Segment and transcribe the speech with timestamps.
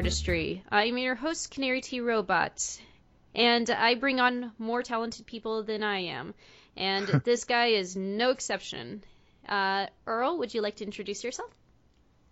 [0.00, 0.62] Artist Tree.
[0.70, 2.00] I'm your host, Canary T.
[2.00, 2.80] Robot,
[3.34, 6.34] and I bring on more talented people than I am,
[6.76, 9.02] and this guy is no exception.
[9.48, 11.50] Uh, Earl, would you like to introduce yourself?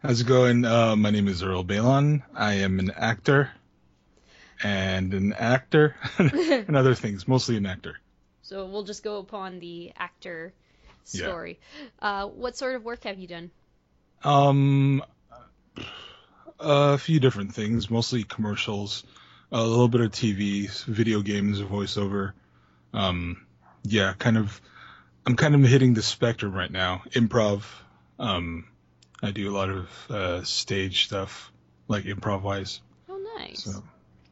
[0.00, 0.64] How's it going?
[0.64, 2.22] Uh, my name is Earl Baylon.
[2.34, 3.50] I am an actor
[4.62, 7.98] and an actor and other things, mostly an actor.
[8.42, 10.52] So we'll just go upon the actor
[11.12, 11.26] Yeah.
[11.26, 11.58] story.
[12.00, 13.50] Uh, what sort of work have you done?
[14.24, 15.02] Um,
[16.58, 19.04] a few different things, mostly commercials,
[19.50, 22.32] a little bit of TV, video games, voiceover.
[22.92, 23.46] Um,
[23.84, 24.60] yeah, kind of.
[25.26, 27.02] I'm kind of hitting the spectrum right now.
[27.10, 27.62] Improv.
[28.18, 28.66] Um,
[29.22, 31.52] I do a lot of uh, stage stuff,
[31.86, 32.80] like improv wise.
[33.08, 33.64] Oh, nice.
[33.64, 33.82] So.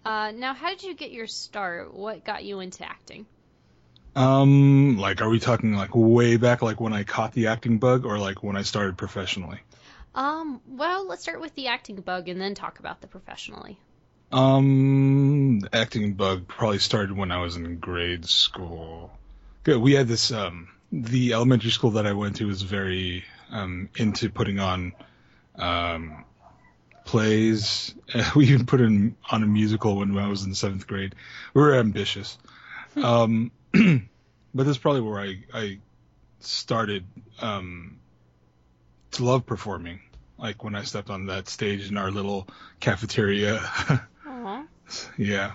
[0.05, 1.92] Uh, now, how did you get your start?
[1.92, 3.27] What got you into acting?
[4.14, 8.06] Um, like, are we talking like way back, like when I caught the acting bug,
[8.06, 9.61] or like when I started professionally?
[10.14, 13.78] Um, well, let's start with the acting bug and then talk about the professionally.
[14.32, 19.10] Um, acting bug probably started when I was in grade school.
[19.62, 19.78] Good.
[19.78, 24.28] We had this, um, the elementary school that I went to was very, um, into
[24.28, 24.92] putting on,
[25.56, 26.24] um,
[27.04, 27.94] plays.
[28.34, 31.14] We even put in on a musical when I was in seventh grade.
[31.54, 32.36] We were ambitious.
[32.97, 35.78] Um, but that's probably where I, I
[36.41, 37.04] started,
[37.41, 37.98] um,
[39.12, 40.00] to love performing.
[40.36, 42.48] Like when I stepped on that stage in our little
[42.80, 43.60] cafeteria.
[45.17, 45.53] Yeah.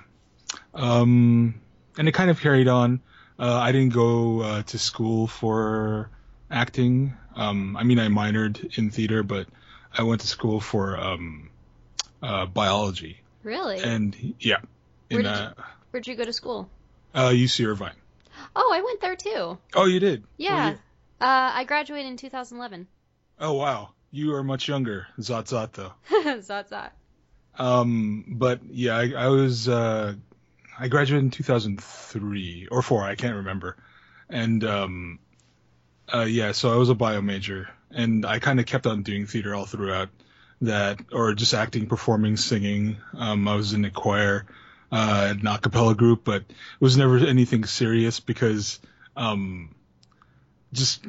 [0.74, 1.62] Um,
[1.98, 3.02] and it kind of carried on.
[3.40, 6.10] Uh, I didn't go uh, to school for
[6.50, 7.14] acting.
[7.36, 9.48] Um, I mean, I minored in theater, but
[9.98, 11.50] I went to school for um,
[12.22, 13.22] uh, biology.
[13.44, 13.80] Really?
[13.80, 14.58] And yeah,
[15.10, 15.54] Where in did uh,
[15.92, 16.70] Where'd you go to school?
[17.14, 17.96] uh, UC Irvine.
[18.56, 19.58] Oh, I went there too.
[19.76, 20.24] Oh, you did?
[20.38, 20.68] Yeah.
[20.70, 20.80] Year?
[21.20, 22.88] Uh, I graduated in 2011.
[23.40, 23.90] Oh, wow.
[24.12, 25.08] You are much younger.
[25.20, 25.94] Zot zot though.
[26.12, 26.92] Zot zot.
[27.58, 30.14] Um, but yeah, I, I was, uh,
[30.80, 33.78] I graduated in 2003 or four, I can't remember.
[34.30, 35.20] And, um,
[36.14, 39.28] uh, yeah, so I was a bio major and I kind of kept on doing
[39.28, 40.10] theater all throughout
[40.62, 42.98] that, or just acting, performing, singing.
[43.18, 44.46] Um, I was in a choir,
[44.92, 48.80] uh, an a cappella group, but it was never anything serious because,
[49.16, 49.74] um,
[50.72, 51.04] just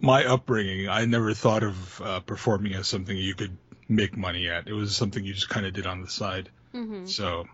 [0.00, 3.56] my upbringing, I never thought of, uh, performing as something you could
[3.88, 4.68] make money at.
[4.68, 6.48] It was something you just kind of did on the side.
[6.72, 7.46] hmm So,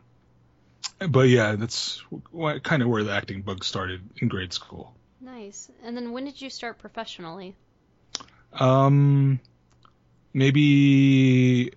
[1.09, 2.03] but yeah, that's
[2.37, 4.95] wh- kind of where the acting bug started in grade school.
[5.21, 5.71] Nice.
[5.83, 7.55] And then when did you start professionally?
[8.53, 9.41] Um,
[10.33, 11.73] maybe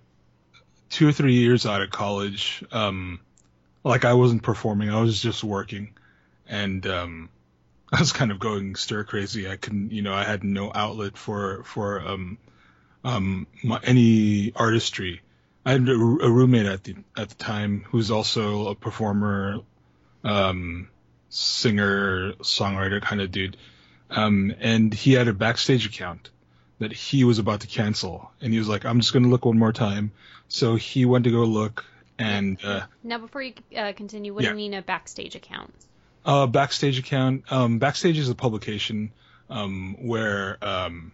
[0.90, 2.64] two or three years out of college.
[2.72, 3.20] Um,
[3.84, 5.94] like I wasn't performing, I was just working,
[6.46, 7.28] and um,
[7.92, 9.48] I was kind of going stir crazy.
[9.48, 12.38] I couldn't, you know, I had no outlet for for um,
[13.08, 15.22] um, my, any artistry.
[15.64, 19.60] I had a, a roommate at the at the time who's also a performer,
[20.24, 20.88] um,
[21.28, 23.56] singer, songwriter kind of dude,
[24.10, 26.30] um, and he had a backstage account
[26.78, 29.58] that he was about to cancel, and he was like, "I'm just gonna look one
[29.58, 30.12] more time."
[30.48, 31.84] So he went to go look,
[32.18, 35.74] and uh, Now, before you uh, continue, what do you mean a backstage account?
[36.24, 37.50] Uh, Backstage account.
[37.50, 39.12] Um, Backstage is a publication
[39.48, 41.12] um, where um,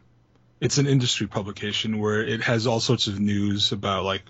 [0.65, 4.23] it's an industry publication where it has all sorts of news about like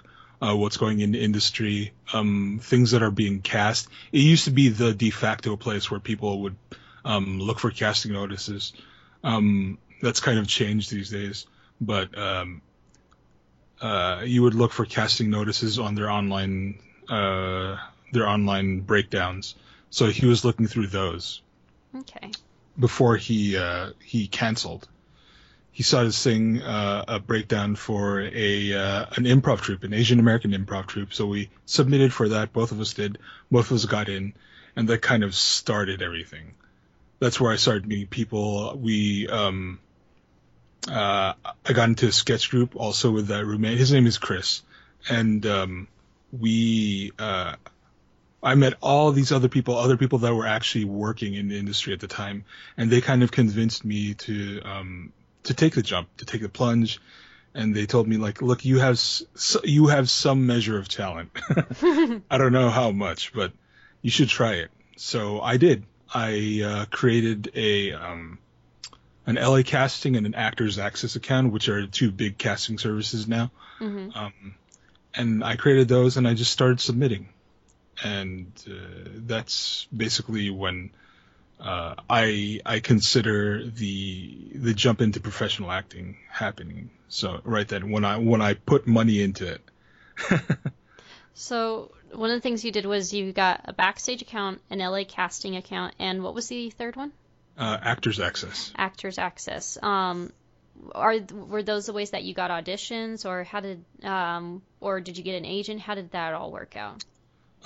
[0.42, 3.88] uh, what's going in the industry, um, things that are being cast.
[4.10, 6.56] It used to be the de facto place where people would
[7.04, 8.72] um, look for casting notices.
[9.22, 11.46] Um, that's kind of changed these days,
[11.80, 12.62] but um,
[13.80, 17.76] uh, you would look for casting notices on their online uh,
[18.12, 19.54] their online breakdowns.
[19.90, 21.42] So he was looking through those
[21.94, 22.32] Okay.
[22.76, 24.88] before he uh, he canceled.
[25.74, 30.52] He started thing, uh, a breakdown for a uh, an improv troupe, an Asian American
[30.52, 31.12] improv troupe.
[31.12, 32.52] So we submitted for that.
[32.52, 33.18] Both of us did.
[33.50, 34.34] Both of us got in,
[34.76, 36.54] and that kind of started everything.
[37.18, 38.78] That's where I started meeting people.
[38.80, 39.80] We um,
[40.88, 41.32] uh,
[41.66, 43.76] I got into a sketch group also with that roommate.
[43.76, 44.62] His name is Chris,
[45.08, 45.88] and um,
[46.30, 47.56] we uh,
[48.40, 51.92] I met all these other people, other people that were actually working in the industry
[51.94, 52.44] at the time,
[52.76, 55.12] and they kind of convinced me to um,
[55.44, 57.00] to take the jump, to take the plunge,
[57.54, 60.88] and they told me like, look, you have s- s- you have some measure of
[60.88, 61.30] talent.
[62.30, 63.52] I don't know how much, but
[64.02, 64.70] you should try it.
[64.96, 65.84] so I did.
[66.12, 68.38] I uh, created a um,
[69.26, 73.50] an LA Casting and an Actors Access account, which are two big casting services now.
[73.80, 74.16] Mm-hmm.
[74.18, 74.54] Um,
[75.14, 77.28] and I created those, and I just started submitting,
[78.02, 78.74] and uh,
[79.26, 80.90] that's basically when
[81.60, 86.90] uh, I I consider the the jump into professional acting happening.
[87.08, 89.70] So right then, when I when I put money into it.
[91.34, 95.04] so one of the things you did was you got a backstage account, an LA
[95.06, 97.12] casting account, and what was the third one?
[97.56, 98.72] Uh, Actors Access.
[98.76, 99.78] Actors Access.
[99.82, 100.32] Um,
[100.92, 105.16] are were those the ways that you got auditions, or how did, um, or did
[105.16, 105.80] you get an agent?
[105.80, 107.04] How did that all work out?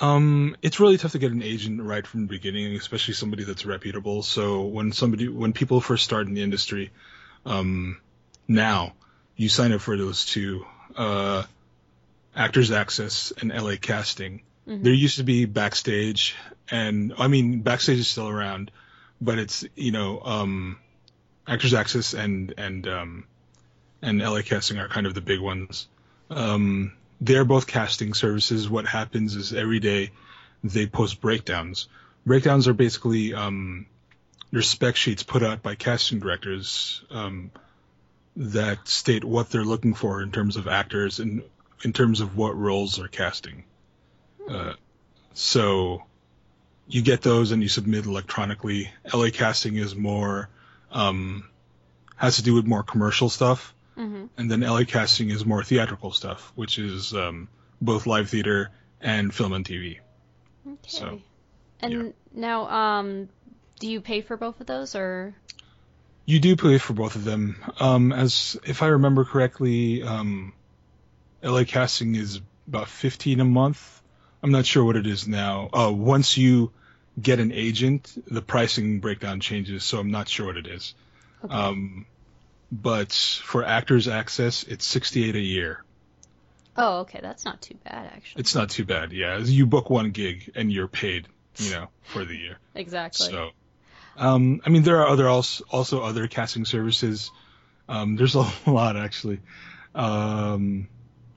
[0.00, 3.67] Um, it's really tough to get an agent right from the beginning, especially somebody that's
[3.67, 4.23] reputable.
[4.23, 6.91] So when somebody, when people first start in the industry,
[7.45, 8.00] um,
[8.47, 8.95] now
[9.37, 10.65] you sign up for those two,
[10.97, 11.43] uh,
[12.35, 14.43] Actors Access and LA Casting.
[14.69, 14.83] Mhm.
[14.85, 16.37] There used to be Backstage,
[16.71, 18.71] and I mean Backstage is still around,
[19.21, 20.79] but it's you know um,
[21.47, 23.25] Actors Access and and um,
[24.03, 25.89] and LA Casting are kind of the big ones.
[26.31, 28.69] Um, they're both casting services.
[28.69, 30.11] What happens is every day
[30.62, 31.88] they post breakdowns.
[32.26, 33.87] Breakdowns are basically um,
[34.50, 37.50] they're spec sheets put out by casting directors um,
[38.37, 41.43] that state what they're looking for in terms of actors and
[41.82, 43.64] in terms of what roles they're casting.
[44.49, 44.73] Uh,
[45.35, 46.03] so
[46.88, 48.91] you get those and you submit electronically.
[49.12, 50.49] LA casting is more
[50.91, 51.49] um,
[52.17, 54.27] has to do with more commercial stuff, Mm-hmm.
[54.37, 57.49] and then LA casting is more theatrical stuff, which is um,
[57.81, 59.99] both live theater and film and TV.
[60.65, 60.79] Okay.
[60.87, 61.21] So,
[61.81, 62.09] and yeah.
[62.33, 63.29] now, um,
[63.81, 65.35] do you pay for both of those, or?
[66.27, 67.56] You do pay for both of them.
[67.81, 70.53] Um, as if I remember correctly, um,
[71.43, 74.03] LA casting is about 15 a month.
[74.43, 75.71] I'm not sure what it is now.
[75.73, 76.71] Uh, once you
[77.21, 80.95] get an agent, the pricing breakdown changes, so I'm not sure what it is.
[81.45, 81.53] Okay.
[81.53, 82.06] Um,
[82.70, 85.85] but for actors access, it's 68 a year.
[86.76, 88.41] oh, okay, that's not too bad actually.
[88.41, 89.12] It's not too bad.
[89.12, 92.59] Yeah, you book one gig and you're paid, you know, for the year.
[92.75, 93.29] exactly.
[93.29, 93.50] So,
[94.17, 97.31] um, I mean, there are other also, also other casting services.
[97.88, 99.41] Um, there's a lot actually,
[99.94, 100.88] um,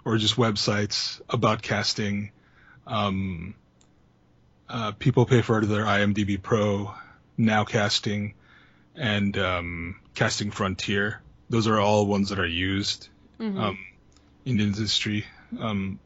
[0.03, 2.31] or just websites about casting.
[2.85, 3.55] Um,
[4.67, 6.93] uh, people pay for their IMDb Pro,
[7.37, 8.33] Now Casting,
[8.95, 11.21] and um, Casting Frontier.
[11.49, 13.07] Those are all ones that are used
[13.39, 13.59] Mhm.
[13.59, 13.77] um,
[14.45, 15.25] in the industry.
[15.59, 15.99] Um,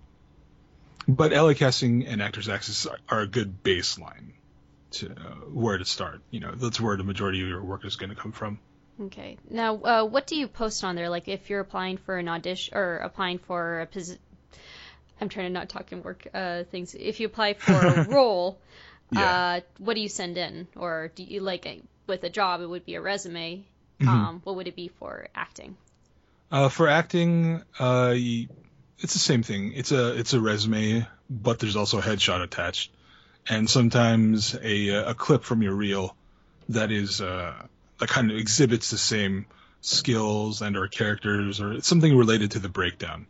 [1.08, 4.32] but LA Casting and Actors Access are, are a good baseline
[4.92, 5.14] to uh,
[5.52, 6.22] where to start.
[6.32, 8.60] You know, that's where the majority of your work is going to come from.
[9.00, 9.38] Okay.
[9.50, 11.10] Now, uh, what do you post on there?
[11.10, 14.22] Like, if you're applying for an audition or applying for a position,
[15.20, 16.96] I'm trying to not talk in work uh, things.
[16.96, 18.58] If you apply for a role,
[19.12, 19.22] Yeah.
[19.22, 20.68] uh, what do you send in?
[20.76, 22.62] Or do you like a, with a job?
[22.62, 23.64] It would be a resume.
[24.00, 24.08] Mhm.
[24.08, 25.78] Um, what would it be for acting?
[26.52, 29.74] Uh, for acting, uh, it's the same thing.
[29.74, 32.92] It's a it's a resume, but there's also a headshot attached,
[33.48, 36.16] and sometimes a a clip from your reel
[36.70, 37.54] that is uh,
[38.00, 39.46] that kind of exhibits the same
[39.82, 43.28] skills and or characters or something related to the breakdown.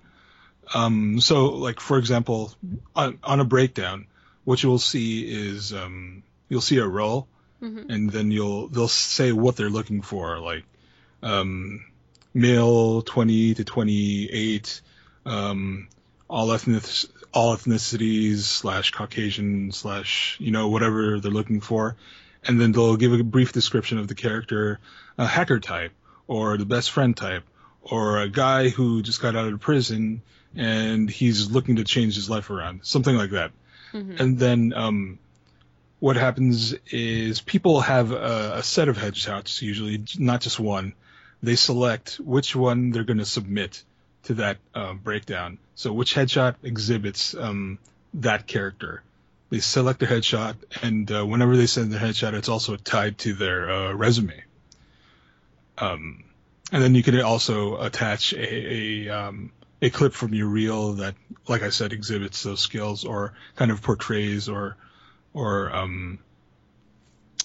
[0.74, 2.54] Um, so, like for example,
[2.96, 4.08] on, on a breakdown,
[4.46, 7.28] what you will see is um, you'll see a role,
[7.62, 7.86] Mhm.
[7.90, 10.64] and then you'll they'll say what they're looking for, like
[11.24, 11.86] um,
[12.34, 14.82] male 20 to 28,
[15.26, 15.88] um,
[16.30, 16.84] all ethnic
[17.34, 21.96] all ethnicities slash Caucasian slash you know whatever they're looking for,
[22.44, 24.80] and then they'll give a brief description of the character,
[25.18, 25.92] a hacker type
[26.28, 27.44] or the best friend type,
[27.84, 30.22] or a guy who just got out of prison
[30.56, 33.52] and he's looking to change his life around, something like that.
[33.94, 34.20] Mhm.
[34.20, 35.20] And then um,
[36.06, 40.94] what happens is people have a, a set of headshots, usually not just one.
[41.42, 43.84] They select which one they're going to submit
[44.26, 45.58] to that uh, breakdown.
[45.74, 47.80] So which headshot exhibits um,
[48.14, 49.02] that character.
[49.50, 53.34] They select their headshot, and uh, whenever they send their headshot, it's also tied to
[53.34, 54.44] their uh, resume.
[55.80, 56.24] Um,
[56.72, 61.16] and then you can also attach a a, um, a clip from your reel that,
[61.48, 64.78] like I said, exhibits those skills or kind of portrays or
[65.36, 66.18] or um,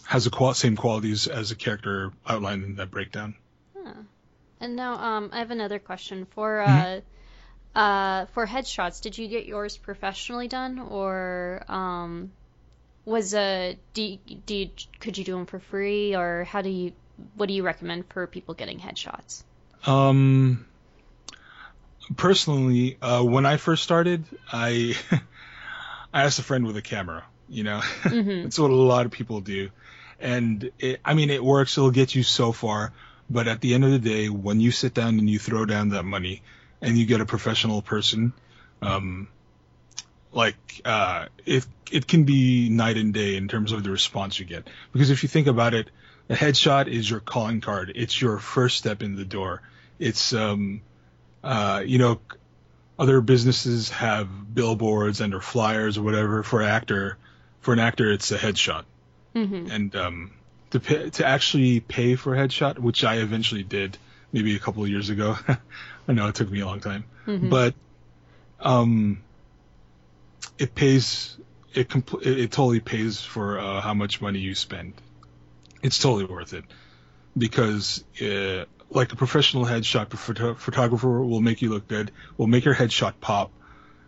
[0.05, 3.35] has the qual- same qualities as a character outlined in that breakdown.
[3.77, 3.93] Huh.
[4.61, 7.01] And now, um, I have another question for uh,
[7.75, 7.79] Mm-hmm.
[7.79, 9.03] uh, for headshots.
[9.03, 12.31] Did you get yours professionally done, or um,
[13.05, 14.71] was uh, do do you,
[15.01, 16.93] could you do them for free, or how do you
[17.35, 19.43] what do you recommend for people getting headshots?
[19.87, 20.67] Um,
[22.17, 24.95] personally, uh, when I first started, I
[26.13, 28.45] I asked a friend with a camera You know, Mhm.
[28.45, 29.71] that's what a lot of people do,
[30.21, 31.77] and it, I mean, it works.
[31.77, 32.93] It'll get you so far,
[33.29, 35.91] but at the end of the day, when you sit down and you throw down
[35.91, 36.43] that money,
[36.81, 38.33] and you get a professional person,
[38.83, 39.29] um,
[40.33, 44.47] like uh, it it can be night and day in terms of the response you
[44.47, 44.69] get.
[44.93, 45.91] Because if you think about it,
[46.29, 47.93] a headshot is your calling card.
[47.97, 49.63] It's your first step in the door.
[49.99, 50.83] It's um,
[51.43, 52.21] uh, you know,
[52.99, 57.19] other businesses have billboards and or flyers or whatever for actor.
[57.61, 58.85] For an actor, it's a headshot,
[59.35, 59.71] Mhm.
[59.71, 60.33] and um,
[60.71, 63.99] to pay, to actually pay for a headshot, which I eventually did
[64.33, 65.37] maybe a couple of years ago.
[66.09, 67.51] I know it took me a long time, Mhm.
[67.51, 67.75] but
[68.61, 69.23] um,
[70.59, 71.37] it pays.
[71.73, 74.95] It compl- it, it totally pays for uh, how much money you spend.
[75.83, 76.65] It's totally worth it
[77.39, 82.65] because uh, like a professional headshot photo- photographer will make you look good, will make
[82.65, 83.51] your headshot pop,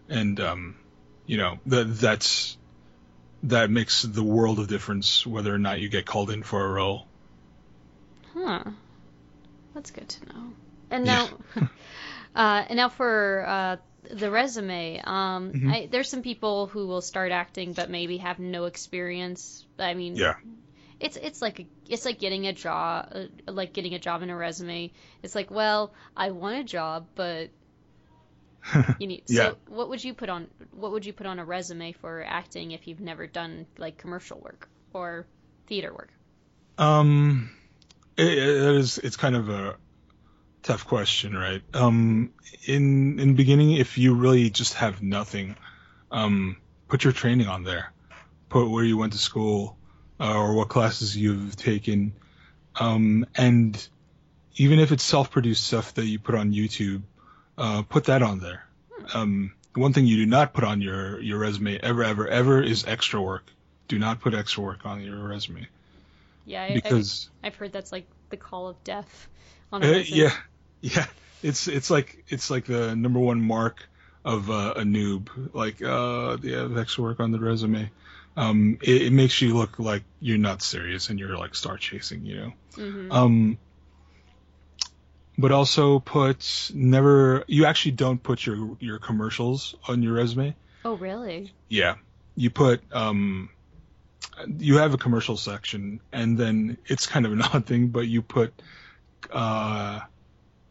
[0.08, 0.74] and um,
[1.26, 2.56] you know that that's
[3.44, 6.68] that makes the world of difference whether or not you get called in for a
[6.72, 7.06] role.
[8.34, 8.62] Huh.
[9.74, 10.54] That's good to know.
[10.90, 11.38] And now,
[12.34, 13.76] uh, and now for uh,
[14.10, 15.00] the resume.
[15.02, 15.70] Um, Mhm.
[15.70, 19.66] I, there's some people who will start acting but maybe have no experience.
[19.78, 20.34] I mean, Yeah.
[21.00, 24.30] it's it's like a, it's like getting a job, uh, like getting a job in
[24.30, 24.92] a resume.
[25.22, 27.50] It's like, well, I want a job, but
[28.98, 29.22] you need.
[29.28, 29.50] Yeah.
[29.50, 32.72] So, what would you put on what would you put on a resume for acting
[32.72, 35.26] if you've never done like commercial work or
[35.66, 36.12] theater work?
[36.78, 37.50] Um,
[38.16, 38.98] it, it is.
[38.98, 39.76] It's kind of a
[40.62, 41.62] tough question, right?
[41.74, 42.32] Um,
[42.66, 45.56] in in the beginning, if you really just have nothing,
[46.10, 46.56] um,
[46.88, 47.92] put your training on there.
[48.48, 49.76] Put where you went to school,
[50.20, 52.12] uh, or what classes you've taken,
[52.76, 53.88] um, and
[54.56, 57.02] even if it's self-produced stuff that you put on YouTube,
[57.58, 58.64] uh, put that on there.
[59.14, 62.84] Um, one thing you do not put on your your resume ever, ever, ever is
[62.86, 63.50] extra work.
[63.88, 65.68] Do not put extra work on your resume
[66.44, 69.28] Yeah, I, I, because I've heard that's like the call of death
[69.72, 70.32] on a Uh, yeah,
[70.80, 71.06] yeah.
[71.42, 73.88] It's it's like it's like the number one mark
[74.24, 75.28] of uh, a noob.
[75.54, 77.90] Like, uh, have extra work on the resume.
[78.36, 82.24] Um, it, it makes you look like you're not serious and you're like star chasing,
[82.24, 82.52] you know.
[82.76, 83.58] hmm Um,
[85.42, 87.44] but also put never.
[87.48, 90.54] You actually don't put your your commercials on your resume.
[90.84, 91.52] Oh, really?
[91.68, 91.96] Yeah,
[92.36, 93.50] you put um,
[94.58, 98.22] you have a commercial section, and then it's kind of an odd thing, but you
[98.22, 98.54] put
[99.32, 100.00] uh,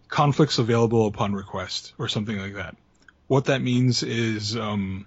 [0.07, 2.77] conflicts available upon request or something like that.
[3.27, 5.05] What that means is um,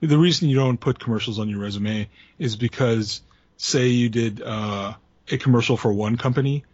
[0.00, 2.08] the reason you don't put commercials on your resume
[2.38, 3.20] is because
[3.58, 4.94] say you did uh,
[5.30, 6.64] a commercial for one company.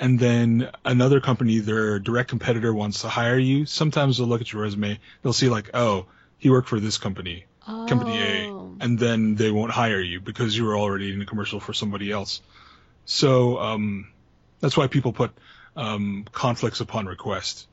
[0.00, 3.66] And then another company, their direct competitor wants to hire you.
[3.66, 4.98] Sometimes they'll look at your resume.
[5.22, 6.06] They'll see like, oh,
[6.38, 7.44] he worked for this company
[7.86, 8.76] company A, Oh.
[8.80, 12.10] and then they won't hire you because you were already in a commercial for somebody
[12.10, 12.40] else.
[13.04, 14.08] So um,
[14.60, 15.32] that's why people put
[15.76, 17.66] um, conflicts upon request.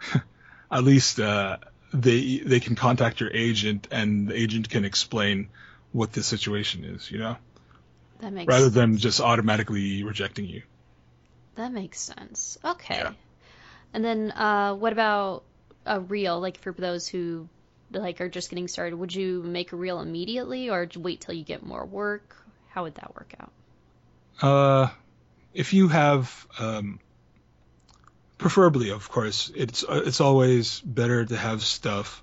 [0.72, 1.58] At least uh,
[1.94, 5.48] they they can contact your agent, and the agent can explain
[5.92, 7.08] what the situation is.
[7.10, 7.36] You know,
[8.20, 10.62] that makes rather than just automatically rejecting you.
[11.58, 12.56] That makes sense.
[12.64, 12.98] Okay.
[12.98, 13.12] Yeah.
[13.92, 15.44] And then, uh, what about
[15.84, 16.40] a reel?
[16.40, 17.48] Like for those who
[17.90, 21.44] like are just getting started, would you make a reel immediately or wait till you
[21.44, 22.36] get more work?
[22.70, 23.52] How would that work out?
[24.40, 24.90] Uh,
[25.52, 27.00] if you have, um,
[28.36, 32.22] preferably, of course, it's uh, it's always better to have stuff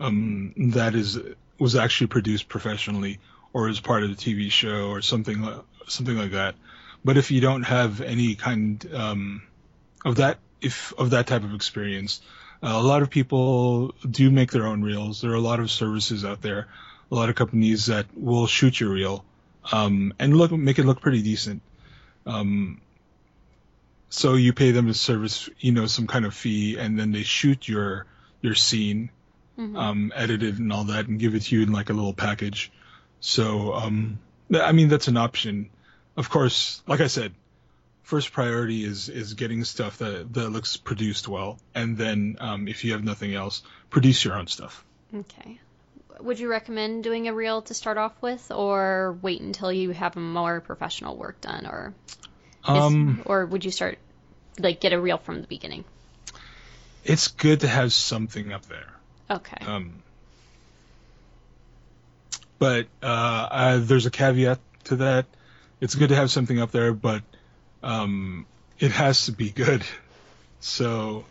[0.00, 1.18] um, that is
[1.58, 3.20] was actually produced professionally
[3.52, 5.46] or as part of the TV show or something
[5.86, 6.56] something like that.
[7.04, 9.42] But if you don't have any kind um,
[10.04, 12.20] of that, if of that type of experience,
[12.62, 15.20] uh, a lot of people do make their own reels.
[15.20, 16.68] There are a lot of services out there,
[17.10, 19.24] a lot of companies that will shoot your reel
[19.72, 21.60] um, and look make it look pretty decent.
[22.24, 22.80] Um,
[24.10, 27.22] so you pay them a service, you know, some kind of fee, and then they
[27.22, 28.06] shoot your
[28.42, 29.10] your scene,
[29.58, 29.76] Mhm.
[29.76, 32.70] um, edited and all that, and give it to you in like a little package.
[33.20, 34.18] So, um,
[34.50, 35.70] th- I mean, that's an option.
[36.16, 37.32] Of course, like I said,
[38.02, 42.84] first priority is is getting stuff that that looks produced well, and then um, if
[42.84, 44.84] you have nothing else, produce your own stuff.
[45.14, 45.58] Okay.
[46.20, 50.14] Would you recommend doing a reel to start off with, or wait until you have
[50.14, 53.98] more professional work done, or is- Um, or would you start
[54.58, 55.84] like get a reel from the beginning?
[57.04, 58.92] it's good to have something up there.
[59.28, 59.64] Okay.
[59.66, 60.02] Um,
[62.58, 65.26] but uh, uh, there's a caveat to that.
[65.82, 67.24] It's good to have something up there, but
[67.82, 68.46] um,
[68.78, 69.82] it has to be good.
[70.60, 71.24] So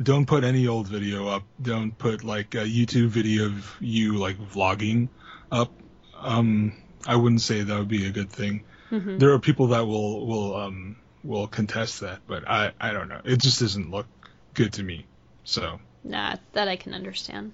[0.00, 1.42] don't put any old video up.
[1.60, 5.08] Don't put like a YouTube video of you like vlogging
[5.50, 5.72] up.
[6.16, 6.72] Um,
[7.04, 8.62] I wouldn't say that would be a good thing.
[8.90, 13.08] hmm There are people that will will um will contest that, but I I don't
[13.08, 13.22] know.
[13.24, 14.06] It just doesn't look
[14.54, 15.06] good to me.
[15.42, 17.50] So Nah, that I can understand.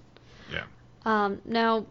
[0.53, 0.65] Yeah.
[1.07, 1.87] Um, now,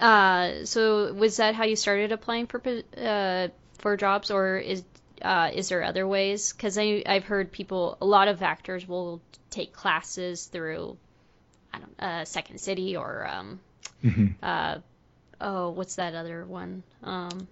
[0.00, 2.60] uh, so was that how you started applying for
[2.98, 3.48] uh,
[3.86, 4.82] for jobs, or is
[5.22, 6.52] uh, is there other ways?
[6.52, 10.96] Because I I've heard people, a lot of actors will take classes through,
[11.72, 13.60] I don't, uh, Second City or um,
[14.02, 14.34] mhm.
[14.42, 14.78] uh,
[15.40, 16.82] oh, what's that other one?
[17.04, 17.46] Um,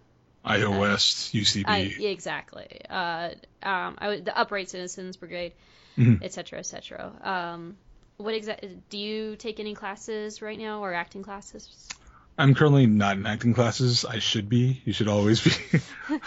[0.44, 1.64] IO West, UCB.
[1.68, 2.80] I, exactly.
[2.90, 3.30] Uh,
[3.62, 5.52] um, I would, the Upright Citizens Brigade,
[5.96, 6.18] Mhm.
[6.20, 7.12] et cetera, et cetera.
[7.22, 7.76] Um,
[8.16, 11.88] what exactly do you take any classes right now or acting classes?
[12.36, 14.04] I'm currently not in acting classes.
[14.04, 14.82] I should be.
[14.84, 15.80] You should always be.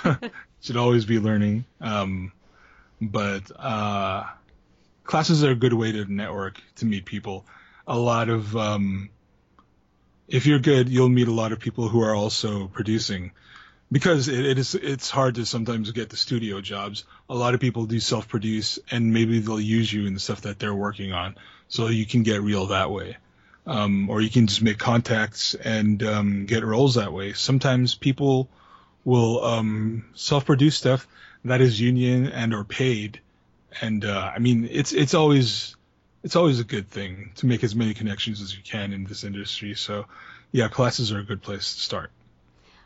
[0.61, 1.65] should always be learning.
[1.81, 2.31] Um,
[3.01, 4.23] but uh,
[5.03, 7.45] classes are a good way to network, to meet people.
[7.87, 9.09] A lot of, um,
[10.27, 13.31] if you're good, you'll meet a lot of people who are also producing.
[13.91, 17.05] Because it, it is, it's hard to sometimes get the studio jobs.
[17.29, 20.59] A lot of people do self-produce, and maybe they'll use you in the stuff that
[20.59, 21.35] they're working on,
[21.69, 23.17] so you can get real that way
[23.67, 27.33] um, or you can just make contacts and um, get roles that way.
[27.33, 28.49] Sometimes people
[29.03, 31.07] will um, self-produce stuff
[31.45, 33.19] that is union and or paid,
[33.81, 35.75] and uh, I mean it's it's always
[36.23, 39.23] it's always a good thing to make as many connections as you can in this
[39.23, 39.75] industry.
[39.75, 40.05] So
[40.51, 42.11] yeah, classes are a good place to start.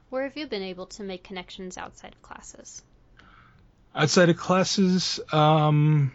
[0.09, 2.81] Where have you been able to make connections outside of classes?
[3.95, 6.11] Outside of classes, um,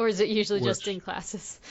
[0.00, 1.60] Or is it usually just in classes?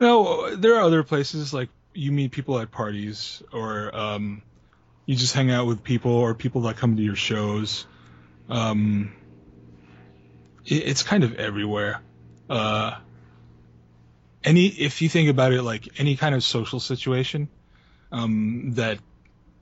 [0.00, 4.42] No, there are other places like you meet people at parties, or um,
[5.06, 7.86] you just hang out with people, or people that come to your shows.
[8.48, 9.12] Um,
[10.64, 12.00] it, it's kind of everywhere.
[12.48, 12.98] Uh,
[14.42, 17.48] any if you think about it, like any kind of social situation
[18.10, 18.98] um, that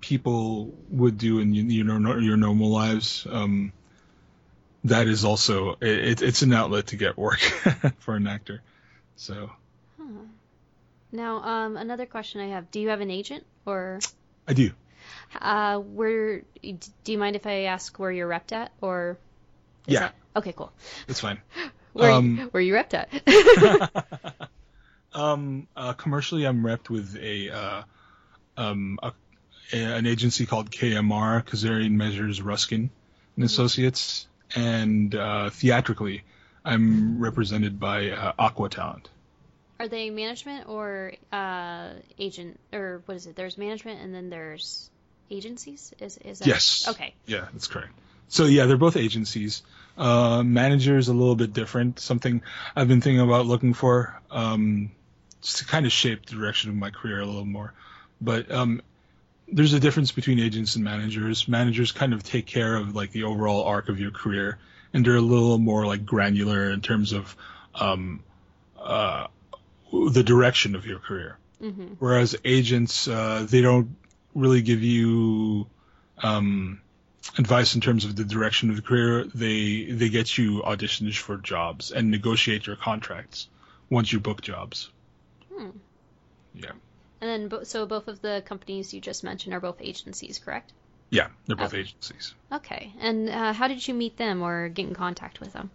[0.00, 3.72] people would do in you know your normal lives, um,
[4.84, 7.40] that is also it, it's an outlet to get work
[7.98, 8.62] for an actor.
[9.16, 9.50] So.
[9.98, 10.04] Huh.
[11.12, 13.98] Now, um, another question I have: Do you have an agent, or
[14.46, 14.70] I do.
[15.40, 16.42] uh, where?
[16.62, 19.18] Do you mind if I ask where you're repped at, or?
[19.86, 20.00] Yeah.
[20.00, 20.72] that- okay, cool.
[21.06, 21.40] That's fine.
[21.92, 24.48] Where Um, you, where you repped at?
[25.12, 27.82] um, uh, commercially, I'm repped with a, uh,
[28.56, 29.12] um, a,
[29.72, 32.90] a- an agency called KMR, Kazarian Measures Ruskin
[33.34, 36.22] and Associates, and uh, theatrically,
[36.64, 39.08] I'm represented by uh, Aqua Talent.
[39.78, 43.36] Are they management or uh, agent, or what is it?
[43.36, 44.90] There's management, and then there's
[45.30, 45.94] agencies.
[45.98, 46.48] Is is that?
[46.48, 46.86] Yes.
[46.88, 47.14] Okay.
[47.26, 47.92] Yeah, that's correct.
[48.28, 49.62] So yeah, they're both agencies.
[49.96, 51.98] Uh, manager is a little bit different.
[51.98, 52.42] Something
[52.76, 54.92] I've been thinking about looking for, um,
[55.40, 57.72] just to kind of shape the direction of my career a little more.
[58.20, 58.82] But um,
[59.52, 61.48] there's a difference between agents and managers.
[61.48, 64.58] Managers kind of take care of like the overall arc of your career,
[64.92, 67.36] and they're a little more like granular in terms of
[67.74, 68.22] um,
[68.78, 69.26] uh,
[69.92, 71.38] the direction of your career.
[71.60, 73.96] hmm Whereas agents, uh, they don't
[74.34, 75.66] really give you
[76.22, 76.80] um,
[77.38, 79.24] advice in terms of the direction of the career.
[79.24, 83.48] They they get you auditions for jobs and negotiate your contracts
[83.88, 84.90] once you book jobs.
[85.52, 85.70] Hmm.
[86.54, 86.72] Yeah,
[87.20, 90.72] And then, bo- so both of the companies you just mentioned are both agencies, correct?
[91.10, 91.80] yeah, they're both Okay.
[91.80, 92.34] agencies.
[92.52, 92.92] Okay.
[93.00, 95.70] And uh, how did you meet them or get in contact with them?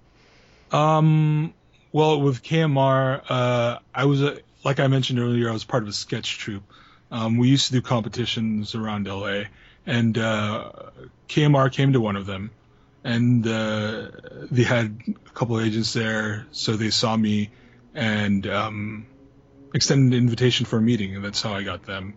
[0.71, 1.53] Um,
[1.91, 5.89] well, with KMR, uh, I was a, like I mentioned earlier, I was part of
[5.89, 6.63] a sketch troupe.
[7.11, 9.43] Um, we used to do competitions around LA,
[9.85, 10.71] and uh,
[11.29, 12.51] KMR came to one of them,
[13.03, 14.07] and uh,
[14.49, 17.51] they had a couple of agents there, so they saw me
[17.93, 19.05] and um,
[19.73, 22.15] extended an invitation for a meeting, and that's how I got them.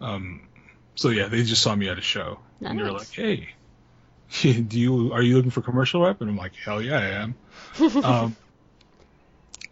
[0.00, 0.48] Um,
[0.94, 3.50] so yeah, they just saw me at a show, and they were like, "Hey,
[4.42, 7.34] do you are you looking for commercial rep?" And I'm like, "Hell yeah, I am."
[8.04, 8.36] um,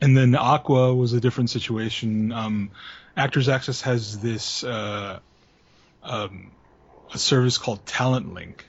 [0.01, 2.33] and then Aqua was a different situation.
[2.33, 2.71] Um,
[3.17, 5.19] Actors Access has this uh,
[6.03, 6.53] um,
[7.13, 8.67] a service called Talent Link,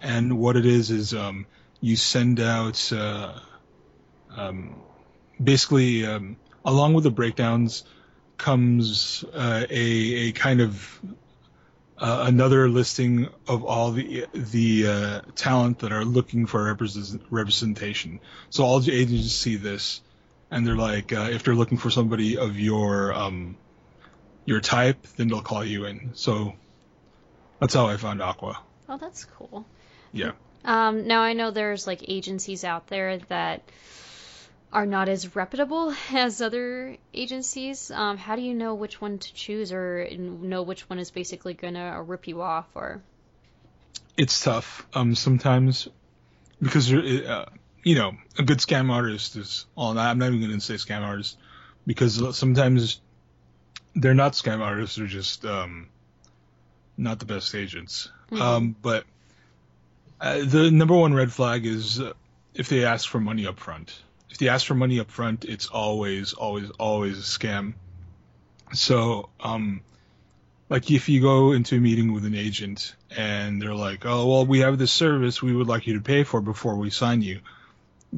[0.00, 1.46] and what it is is um,
[1.80, 3.38] you send out uh,
[4.34, 4.76] um,
[5.42, 7.84] basically um, along with the breakdowns
[8.36, 11.00] comes uh, a a kind of
[11.98, 18.20] uh, another listing of all the the uh, talent that are looking for represent, representation.
[18.50, 20.02] So all the agents see this,
[20.50, 23.56] and they're like, uh, if they're looking for somebody of your um,
[24.44, 26.10] your type, then they'll call you in.
[26.14, 26.54] So
[27.60, 28.58] that's how I found Aqua.
[28.88, 29.64] Oh, that's cool.
[30.12, 30.32] Yeah.
[30.64, 33.62] Um, now I know there's like agencies out there that
[34.72, 37.90] are not as reputable as other agencies.
[37.90, 41.54] Um, how do you know which one to choose, or know which one is basically
[41.54, 43.02] gonna rip you off, or?
[44.16, 45.88] It's tough um, sometimes
[46.60, 47.46] because uh,
[47.82, 49.98] you know a good scam artist is all.
[49.98, 51.38] I'm not even gonna say scam artist
[51.86, 53.00] because sometimes
[53.94, 55.88] they're not scam artists; they're just um,
[56.96, 58.10] not the best agents.
[58.30, 58.42] Mm-hmm.
[58.42, 59.04] Um, but
[60.20, 62.12] uh, the number one red flag is uh,
[62.54, 64.02] if they ask for money up front.
[64.30, 67.74] If they ask for money up front, it's always, always, always a scam.
[68.72, 69.80] So, um,
[70.68, 74.46] like if you go into a meeting with an agent and they're like, "Oh, well,
[74.46, 77.40] we have this service we would like you to pay for before we sign you,"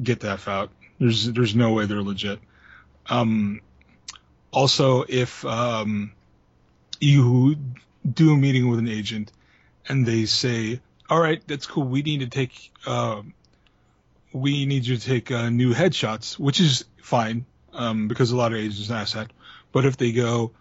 [0.01, 0.71] get that out.
[0.99, 2.39] There's there's no way they're legit.
[3.07, 3.61] Um,
[4.51, 6.11] also, if um,
[6.99, 7.55] you
[8.11, 9.31] do a meeting with an agent
[9.87, 11.83] and they say, "All right, that's cool.
[11.83, 13.21] We need to take uh,
[14.31, 18.51] we need you to take uh, new headshots," which is fine um, because a lot
[18.51, 19.31] of agents ask that.
[19.71, 20.51] But if they go,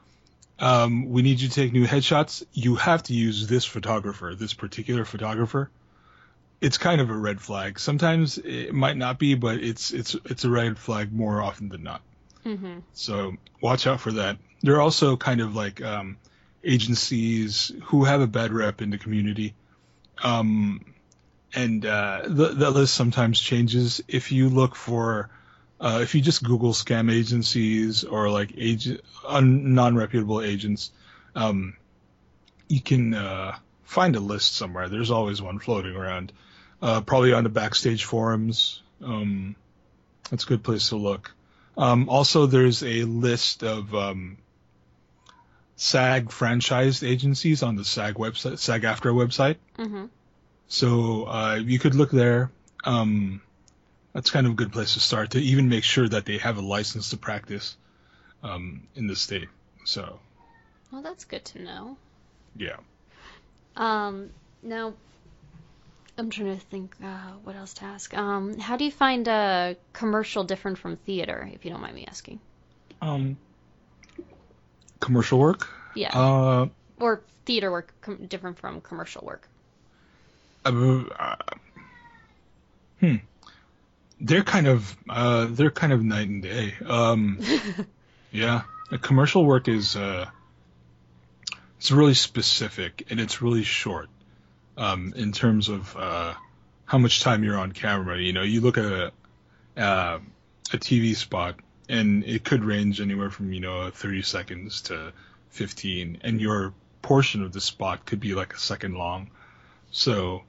[0.58, 4.54] um, "We need you to take new headshots," you have to use this photographer, this
[4.54, 5.70] particular photographer.
[6.60, 7.78] It's kind of a red flag.
[7.78, 11.82] Sometimes it might not be, but it's it's it's a red flag more often than
[11.82, 12.02] not.
[12.44, 12.78] Mm-hmm.
[12.94, 14.38] So watch out for that.
[14.62, 16.16] There are also kind of like um,
[16.64, 19.54] agencies who have a bad rep in the community.
[20.22, 20.84] Um,
[21.54, 24.02] and uh, the, the list sometimes changes.
[24.08, 25.30] If you look for,
[25.80, 30.90] uh, if you just Google scam agencies or like agent, un, non-reputable agents,
[31.34, 31.76] um,
[32.68, 34.88] you can uh, find a list somewhere.
[34.88, 36.32] There's always one floating around,
[36.82, 38.82] uh, probably on the backstage forums.
[39.02, 39.56] Um,
[40.30, 41.32] that's a good place to look.
[41.76, 44.36] Um, also, there's a list of um,
[45.76, 49.56] SAG franchised agencies on the SAG website, SAG-AFTRA website.
[49.78, 50.06] Mm-hmm.
[50.68, 52.50] So uh, you could look there.
[52.84, 53.42] Um,
[54.12, 56.58] that's kind of a good place to start to even make sure that they have
[56.58, 57.76] a license to practice
[58.42, 59.48] um, in the state.
[59.84, 60.20] So.
[60.92, 61.96] Well, that's good to know.
[62.56, 62.76] Yeah.
[63.76, 64.30] Um,
[64.62, 64.94] now,
[66.16, 68.16] I'm trying to think uh, what else to ask.
[68.16, 72.06] Um, how do you find a commercial different from theater, if you don't mind me
[72.06, 72.40] asking?
[73.00, 73.36] Um,
[75.00, 75.68] commercial work.
[75.94, 76.18] Yeah.
[76.18, 79.48] Uh, or theater work com- different from commercial work.
[80.64, 81.36] Uh, uh,
[83.00, 83.16] hmm.
[84.20, 86.74] They're kind of uh, they're kind of night and day.
[86.84, 87.38] Um,
[88.32, 90.26] yeah, a commercial work is uh,
[91.78, 94.08] it's really specific and it's really short
[94.76, 96.34] um, in terms of uh,
[96.84, 98.20] how much time you're on camera.
[98.20, 99.12] You know, you look at a
[99.76, 100.18] uh,
[100.72, 101.56] a TV spot
[101.88, 105.12] and it could range anywhere from you know 30 seconds to
[105.50, 109.30] 15, and your portion of the spot could be like a second long.
[109.90, 110.42] So,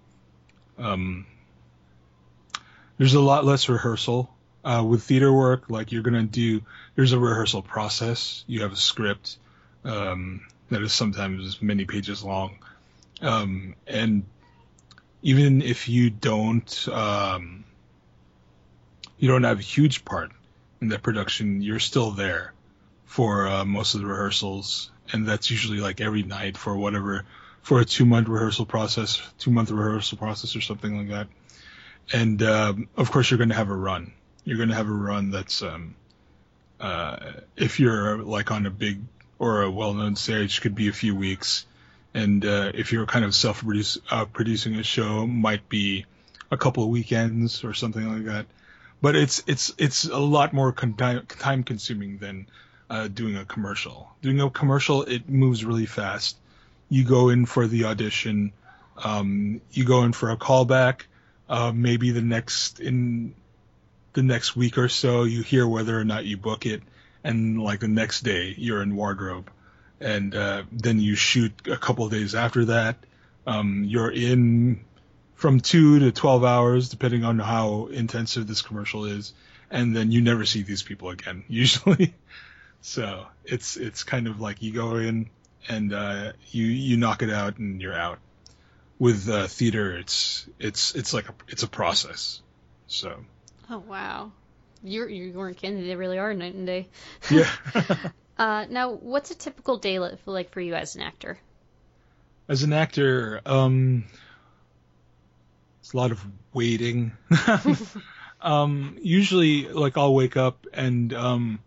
[0.78, 1.26] um,
[2.98, 4.30] there's a lot less rehearsal
[4.64, 5.70] uh, with theater work.
[5.70, 6.62] Like you're gonna do,
[6.96, 8.44] there's a rehearsal process.
[8.48, 9.38] You have a script
[9.84, 12.60] um, that is sometimes many pages long,
[13.22, 14.26] um, and
[15.22, 17.64] even if you don't, um,
[19.18, 20.32] you don't have a huge part
[20.82, 22.54] in that production, you're still there
[23.06, 27.26] for uh, most of the rehearsals, and that's usually like every night for whatever
[27.70, 31.28] for a two month rehearsal process, two month rehearsal process or something like that.
[32.12, 34.12] And um, of course, you're going to have a run.
[34.44, 35.94] You're going to have a run that's um,
[36.80, 37.18] uh,
[37.56, 39.02] if you're like on a big
[39.38, 41.68] or a well known stage, could be a few weeks.
[42.16, 43.64] And uh, if you're kind of self
[44.10, 46.08] uh, producing a show, might be
[46.50, 48.48] a couple of weekends or something like that
[49.02, 52.48] but it's it's it's a lot more con- time consuming than
[52.90, 54.10] uh, doing a commercial.
[54.22, 56.36] Doing a commercial, it moves really fast.
[56.90, 58.52] You go in for the audition,
[58.98, 61.02] um, you go in for a callback.
[61.48, 63.34] Uh, maybe the next in
[64.14, 66.82] the next week or so, you hear whether or not you book it,
[67.24, 69.50] and like the next day, you're in wardrobe,
[70.00, 72.98] and uh, then you shoot a couple of days after that.
[73.48, 74.82] Um, you're in
[75.40, 79.34] from two to 12 hours, depending on how intensive this commercial is.
[79.72, 82.14] And then you never see these people again, usually.
[82.82, 85.30] so it's, it's kind of like you go in
[85.68, 88.20] and, uh, you, you knock it out and you're out.
[88.98, 92.42] With, uh, theater, it's, it's, it's like a, it's a process.
[92.88, 93.24] So.
[93.70, 94.32] Oh, wow.
[94.84, 95.86] You're, you weren't kidding.
[95.86, 96.88] They really are night and day.
[97.30, 97.50] Yeah.
[98.38, 101.40] uh, now, what's a typical day like for you as an actor?
[102.48, 104.06] As an actor, um,
[105.80, 107.12] it's a lot of waiting.
[108.42, 111.60] um, usually, like I'll wake up and um,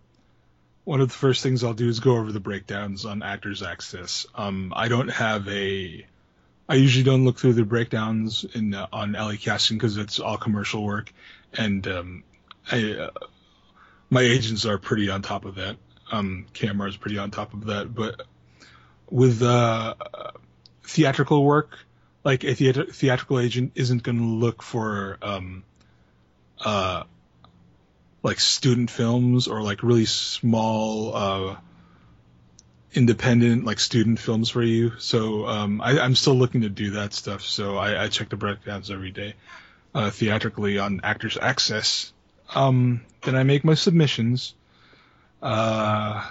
[0.84, 4.26] one of the first things I'll do is go over the breakdowns on Actors Access.
[4.34, 6.06] Um, I don't have a.
[6.68, 10.36] I usually don't look through the breakdowns in uh, on LA Casting because it's all
[10.36, 11.12] commercial work,
[11.54, 12.24] and um,
[12.70, 13.10] I, uh,
[14.10, 15.76] my agents are pretty on top of that.
[16.10, 18.22] Um, KMR is pretty on top of that, but
[19.10, 19.94] with uh,
[20.82, 21.78] theatrical work,
[22.24, 25.64] like a theat- theatrical agent isn't going to look for um,
[26.60, 27.04] uh,
[28.22, 31.56] like student films or like really small uh,
[32.94, 34.92] independent like student films for you.
[34.98, 37.42] So um, I, I'm still looking to do that stuff.
[37.42, 39.34] So I, I check the breakdowns every day
[39.94, 42.12] uh, theatrically on Actors Access.
[42.54, 44.54] Um, then I make my submissions.
[45.40, 46.28] Uh,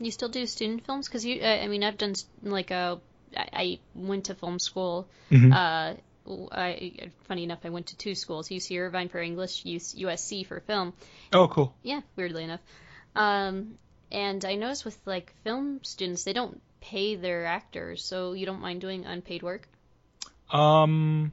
[0.00, 1.08] You still do student films?
[1.08, 3.00] Because you, uh, I mean, I've done s- like a,
[3.36, 5.06] I, I went to film school.
[5.30, 5.52] mhm.
[5.52, 5.94] Uh,
[6.26, 10.92] I, funny enough, I went to two schools: UC Irvine for English, USC for film.
[11.32, 11.74] oh, cool.
[11.82, 12.60] Yeah, weirdly enough.
[13.14, 13.78] Um,
[14.10, 18.60] and I noticed with like film students, they don't pay their actors, so you don't
[18.60, 19.68] mind doing unpaid work.
[20.50, 21.32] Um,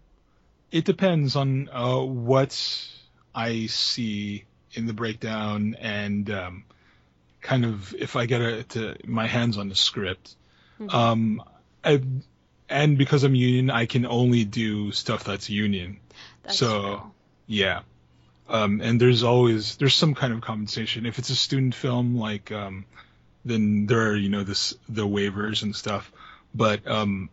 [0.72, 2.58] it depends on uh, what
[3.36, 6.64] I see in the breakdown and um,
[7.42, 10.36] kind of if I get a, to my hands on the script.
[10.80, 10.94] Mhm.
[10.94, 11.44] Um,
[11.84, 12.02] I,
[12.72, 16.00] and because I'm union, I can only do stuff that's union.
[16.44, 17.12] That's So- true.
[17.48, 17.82] Yeah.
[18.50, 21.06] Um, and there's always there's some kind of compensation.
[21.06, 22.86] If it's a student film, like um,
[23.46, 26.12] then there are you know this the waivers and stuff.
[26.54, 27.30] But um,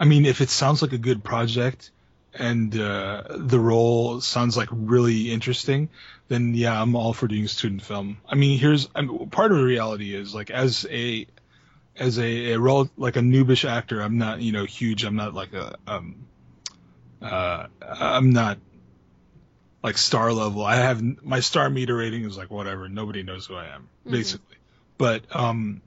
[0.00, 1.90] I mean, if it sounds like a good project
[2.34, 5.90] and uh, the role sounds like really interesting,
[6.28, 8.16] then yeah, I'm all for doing student film.
[8.26, 11.26] I mean, here's I mean, part of the reality is like as a
[11.96, 15.04] as a, a role like a noobish actor, I'm not you know huge.
[15.04, 16.26] I'm not like a um,
[17.20, 18.58] uh, I'm not
[19.82, 20.64] like star level.
[20.64, 22.88] I have my star meter rating is like whatever.
[22.88, 24.12] Nobody knows who I am Mhm.
[24.12, 24.56] basically.
[24.98, 25.82] But um,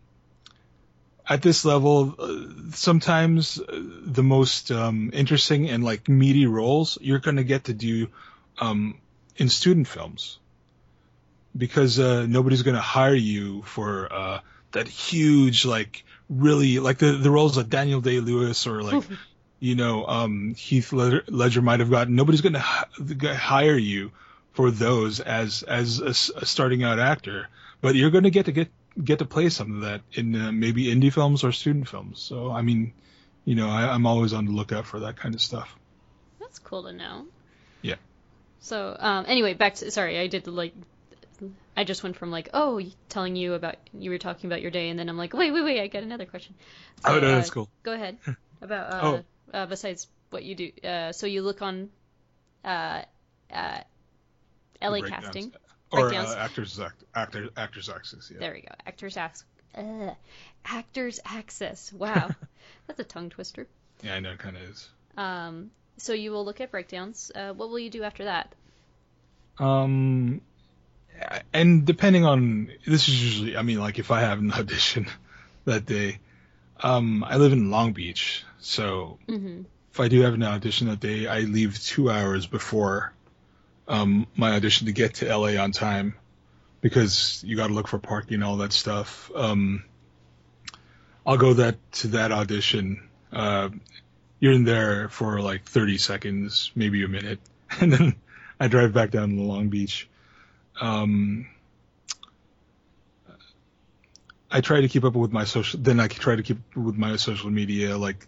[1.28, 7.38] at this level, uh, sometimes the most um, interesting and like meaty roles you're going
[7.38, 8.10] to get to do
[8.60, 9.00] um,
[9.38, 10.40] in student films
[11.56, 14.40] because uh, nobody's going to hire you for uh,
[14.76, 19.04] that huge like really like the the roles of Daniel Day Lewis or like
[19.60, 22.16] you know um, Heath Ledger, Ledger might have gotten.
[22.16, 24.12] Nobody's going to hire you
[24.54, 27.50] for those as as a, a starting out actor,
[27.82, 28.70] but you're going to get to get
[29.04, 32.20] get to play some of that in uh, maybe indie films or student films.
[32.20, 32.94] So I mean,
[33.44, 35.76] you know, I, I'm always on the lookout for that kind of stuff.
[36.40, 37.26] That's cool to know.
[37.82, 37.96] Yeah.
[38.60, 40.74] So, um, anyway, back to sorry, I did the like.
[41.78, 44.90] I just went from like, oh, telling you about you were talking about your day,
[44.90, 46.56] and then I'm like, wait, wait, wait, I got another question.
[47.06, 47.70] So, oh no, uh, that's cool.
[47.84, 48.18] Go ahead.
[48.62, 49.24] About uh, Oh.
[49.58, 51.90] uh, besides what you do, uh, so you look on,
[52.64, 53.02] uh,
[53.54, 53.80] uh,
[54.82, 55.26] LA Breakdowns.
[55.26, 55.54] casting.
[55.92, 58.32] or uh, actors act, actor actors access.
[58.32, 58.40] Yeah.
[58.40, 58.70] There we go.
[58.86, 59.46] Actors Access.
[59.76, 60.14] Uh,
[60.64, 61.92] Actors Access.
[61.94, 62.30] Wow,
[62.88, 63.68] that's a tongue twister.
[64.02, 64.90] Yeah, I know, it kind of is.
[65.18, 67.30] Um, so you will look at breakdowns.
[67.36, 68.56] Uh, what will you do after that?
[69.60, 70.42] Um,
[71.54, 75.08] and depending on this is usually, I mean, like if I have an audition
[75.66, 76.20] that day,
[76.82, 79.64] um, I live in Long Beach, so hmm
[79.96, 83.14] if I do have an audition that day, I leave two hours before
[83.88, 86.16] um, my audition to get to LA on time
[86.82, 89.32] because you got to look for parking and all that stuff.
[89.34, 89.86] Um,
[91.26, 93.08] I'll go that to that audition.
[93.32, 93.70] Uh,
[94.42, 97.40] you're in there for like 30 seconds, maybe a minute,
[97.80, 98.16] and then
[98.60, 100.10] I drive back down to Long Beach.
[100.82, 101.48] Um,
[104.52, 105.80] I try to keep up with my social.
[105.80, 108.28] Then I try to keep with my social media, like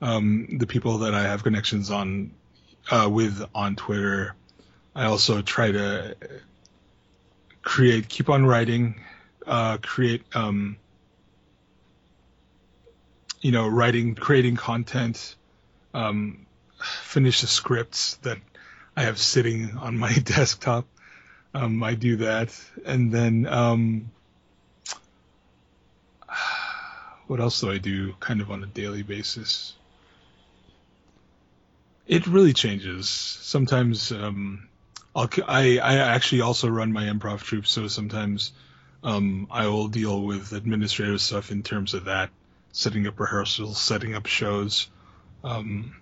[0.00, 2.32] um, the people that I have connections on
[2.90, 4.34] uh, with on Twitter.
[4.94, 6.16] I also try to
[7.62, 9.02] create, keep on writing,
[9.46, 10.78] uh, create, um,
[13.40, 15.34] you know, writing, creating content,
[15.92, 16.46] um,
[16.80, 18.38] finish the scripts that
[18.96, 20.86] I have sitting on my desktop.
[21.56, 24.10] Um, I do that, and then um,
[27.28, 28.12] what else do I do?
[28.20, 29.74] Kind of on a daily basis.
[32.06, 33.08] It really changes.
[33.08, 34.68] Sometimes um,
[35.14, 38.52] I'll, I I actually also run my improv troupe, so sometimes
[39.02, 42.28] um, I will deal with administrative stuff in terms of that,
[42.72, 44.88] setting up rehearsals, setting up shows.
[45.42, 45.96] Um,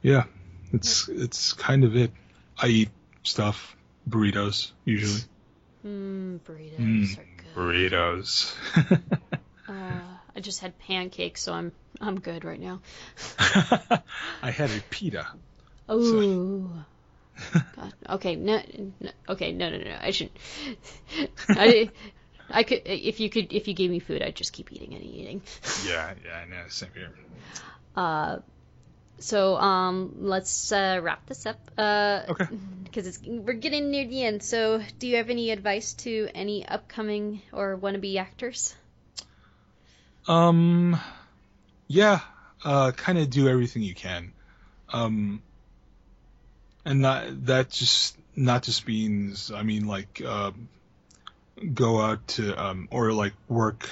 [0.00, 0.24] yeah,
[0.72, 2.10] it's it's kind of it.
[2.56, 2.90] I eat
[3.22, 3.76] stuff,
[4.08, 5.22] burritos usually.
[5.84, 7.54] Mm, burritos Mm, are good.
[7.92, 8.54] Burritos.
[9.66, 9.72] Uh,
[10.36, 12.80] I just had pancakes, so I'm I'm good right now.
[13.38, 15.26] I had a pita.
[15.88, 16.84] Oh.
[17.74, 17.92] God.
[18.10, 18.36] Okay.
[18.36, 18.60] No,
[19.00, 19.10] no.
[19.30, 19.52] Okay.
[19.52, 19.70] No.
[19.70, 19.78] No.
[19.78, 19.96] No.
[19.98, 20.36] I shouldn't.
[21.48, 21.90] I.
[22.50, 25.02] I could if you could if you gave me food I'd just keep eating and
[25.02, 25.40] eating.
[25.86, 26.64] Yeah, yeah, I know.
[26.68, 27.10] Same here.
[27.96, 28.38] Uh,
[29.18, 31.58] So um, let's uh, wrap this up.
[31.78, 32.46] Uh, Okay.
[32.84, 34.42] Because we're getting near the end.
[34.42, 38.74] So, do you have any advice to any upcoming or wannabe actors?
[40.28, 40.96] Um,
[41.88, 42.20] yeah,
[42.64, 44.32] uh, kind of do everything you can.
[44.92, 45.42] Um,
[46.84, 50.68] and not, that just, not just means, I mean, like, um,
[51.72, 53.88] go out to, um, or like work,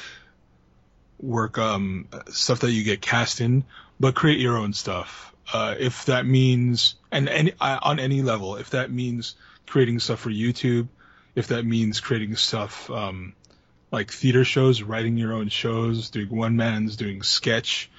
[1.22, 3.64] work, um, stuff that you get cast in,
[3.98, 5.32] but create your own stuff.
[5.52, 9.34] Uh, if that means, and any, uh, on any level, if that means
[9.66, 10.88] creating stuff for YouTube,
[11.34, 13.34] if that means creating stuff, um,
[13.90, 17.90] like theater shows, writing your own shows, doing one mans, doing sketch.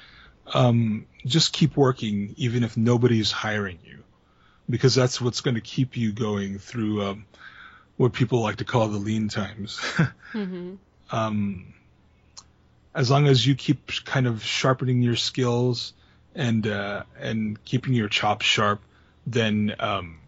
[0.54, 4.04] Um, just keep working, even if nobody's hiring you,
[4.70, 7.26] because that's what's going to keep you going through um,
[7.96, 9.80] what people like to call the lean times.
[10.34, 10.78] Mm-hmm.
[12.96, 15.94] As long as you keep kind of sharpening your skills
[16.36, 18.82] and uh, and keeping your chops sharp,
[19.28, 20.20] then um,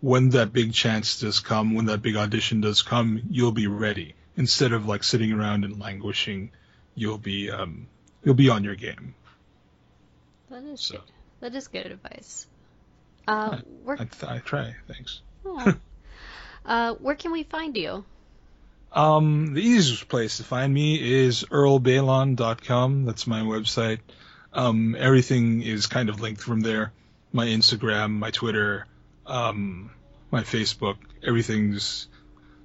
[0.00, 4.14] when that big chance does come, when that big audition does come, you'll be ready.
[4.36, 6.50] Instead of like sitting around and languishing,
[6.94, 7.86] you'll be um,
[8.24, 9.14] you'll be on your game.
[10.50, 10.94] That is So.
[10.96, 11.04] good.
[11.40, 12.46] That is good advice.
[13.26, 14.74] Uh, where, I, I try.
[14.88, 15.20] Thanks.
[16.62, 18.04] Uh, where can we find you?
[18.92, 23.04] Um, the easiest place to find me is earlbaylon.com.
[23.04, 24.00] That's my website.
[24.52, 26.92] Um, everything is kind of linked from there.
[27.32, 28.86] My Instagram, my Twitter,
[29.26, 29.92] um,
[30.32, 32.08] my Facebook, everything's,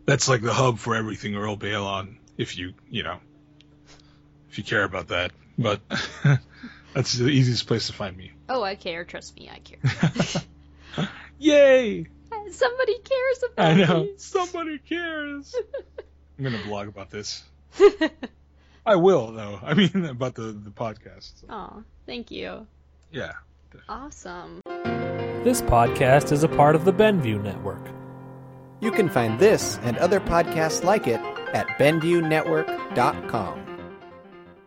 [0.06, 3.20] that's like the hub for everything Earl Baylon, if you, you know,
[4.50, 5.32] if you care about that.
[5.60, 5.82] But
[6.94, 8.32] that's the easiest place to find me.
[8.50, 9.06] Oh, I care.
[9.06, 11.08] Trust me, I care.
[11.40, 12.08] Yay!
[12.52, 14.04] Somebody cares about I know.
[14.04, 14.14] me.
[14.18, 15.56] Somebody cares.
[16.38, 17.44] I'm gonna blog about this.
[18.86, 19.60] I will, though.
[19.64, 21.32] I mean, about the the podcast.
[21.50, 22.68] Oh, thank you.
[23.12, 23.34] Yeah.
[23.90, 24.62] Awesome.
[25.44, 27.86] This podcast is a part of the Benview Network.
[28.80, 31.20] You can find this and other podcasts like it
[31.54, 33.75] at BenviewNetwork.com.